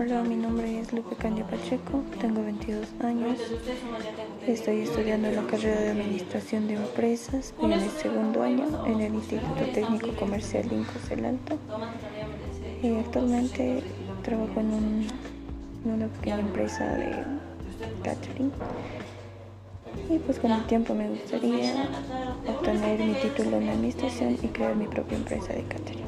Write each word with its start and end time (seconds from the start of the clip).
Hola, 0.00 0.22
mi 0.22 0.34
nombre 0.34 0.80
es 0.80 0.94
Lupe 0.94 1.14
Candia 1.14 1.46
Pacheco, 1.46 2.02
tengo 2.22 2.42
22 2.42 2.86
años, 3.04 3.38
estoy 4.46 4.80
estudiando 4.80 5.30
la 5.30 5.42
carrera 5.42 5.78
de 5.78 5.90
Administración 5.90 6.68
de 6.68 6.76
Empresas, 6.76 7.52
en 7.60 7.72
el 7.72 7.90
segundo 7.90 8.42
año 8.42 8.86
en 8.86 9.02
el 9.02 9.12
Instituto 9.12 9.62
Técnico 9.74 10.16
Comercial 10.18 10.72
Incos 10.72 11.10
El 11.10 11.26
Alto. 11.26 11.58
Y 12.82 12.96
actualmente 12.96 13.82
trabajo 14.22 14.60
en, 14.60 14.72
un, 14.72 15.06
en 15.84 15.90
una 15.92 16.06
pequeña 16.06 16.40
empresa 16.40 16.96
de 16.96 17.22
catering. 18.02 18.52
Y 20.08 20.18
pues 20.18 20.38
con 20.38 20.50
el 20.50 20.64
tiempo 20.64 20.94
me 20.94 21.10
gustaría 21.10 21.90
obtener 22.48 23.00
mi 23.00 23.12
título 23.12 23.58
en 23.58 23.68
administración 23.68 24.38
y 24.42 24.46
crear 24.48 24.74
mi 24.74 24.86
propia 24.86 25.18
empresa 25.18 25.52
de 25.52 25.62
catering. 25.64 25.99